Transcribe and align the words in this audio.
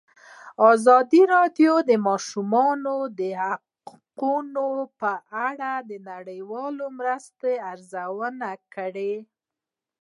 ازادي 0.71 1.21
راډیو 1.35 1.73
د 1.83 1.85
د 1.89 1.91
ماشومانو 2.07 2.93
حقونه 3.43 4.65
په 4.99 5.11
اړه 5.47 5.71
د 5.89 5.91
نړیوالو 6.11 6.85
مرستو 6.99 7.49
ارزونه 7.71 8.49
کړې. 8.73 9.13